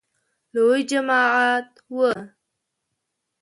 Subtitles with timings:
[0.53, 1.97] لوی جماعت و.